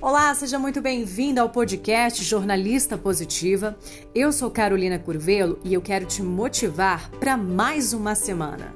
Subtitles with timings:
[0.00, 3.76] Olá, seja muito bem-vinda ao podcast Jornalista Positiva.
[4.14, 8.72] Eu sou Carolina Curvelo e eu quero te motivar para mais uma semana.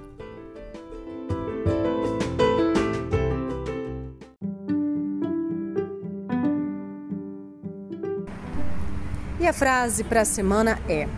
[9.38, 11.08] E a frase para a semana é: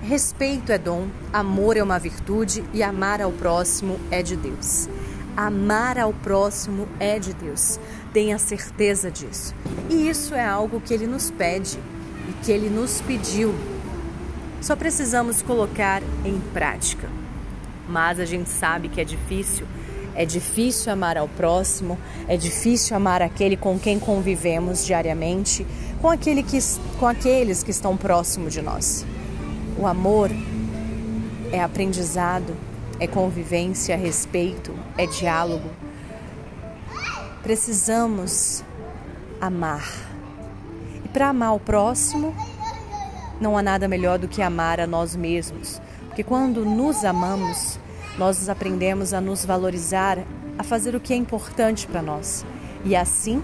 [0.00, 4.88] Respeito é dom, amor é uma virtude e amar ao próximo é de Deus.
[5.46, 7.80] Amar ao próximo é de Deus.
[8.12, 9.54] Tenha certeza disso.
[9.88, 11.78] E isso é algo que ele nos pede
[12.28, 13.54] e que ele nos pediu.
[14.60, 17.08] Só precisamos colocar em prática.
[17.88, 19.66] Mas a gente sabe que é difícil.
[20.14, 21.96] É difícil amar ao próximo,
[22.28, 25.66] é difícil amar aquele com quem convivemos diariamente,
[26.02, 26.58] com, aquele que,
[26.98, 29.06] com aqueles que estão próximo de nós.
[29.78, 30.30] O amor
[31.50, 32.54] é aprendizado,
[33.00, 35.70] é convivência, respeito, é diálogo.
[37.42, 38.62] Precisamos
[39.40, 39.88] amar.
[41.02, 42.36] E para amar o próximo,
[43.40, 45.80] não há nada melhor do que amar a nós mesmos.
[46.06, 47.78] Porque quando nos amamos,
[48.18, 50.18] nós aprendemos a nos valorizar,
[50.58, 52.44] a fazer o que é importante para nós.
[52.84, 53.42] E assim,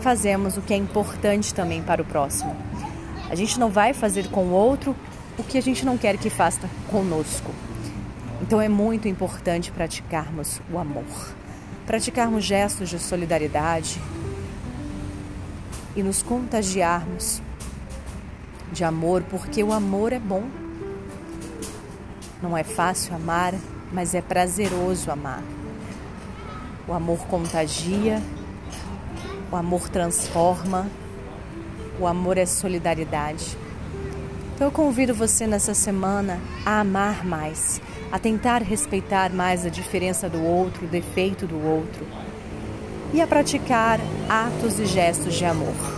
[0.00, 2.56] fazemos o que é importante também para o próximo.
[3.28, 4.96] A gente não vai fazer com o outro
[5.36, 7.52] o que a gente não quer que faça conosco.
[8.40, 11.04] Então é muito importante praticarmos o amor,
[11.86, 14.00] praticarmos gestos de solidariedade
[15.96, 17.42] e nos contagiarmos
[18.72, 20.44] de amor, porque o amor é bom.
[22.40, 23.54] Não é fácil amar,
[23.92, 25.42] mas é prazeroso amar.
[26.86, 28.22] O amor contagia,
[29.50, 30.86] o amor transforma,
[31.98, 33.58] o amor é solidariedade.
[34.54, 40.28] Então eu convido você nessa semana a amar mais, a tentar respeitar mais a diferença
[40.28, 42.06] do outro, o defeito do outro
[43.12, 45.97] e a praticar atos e gestos de amor.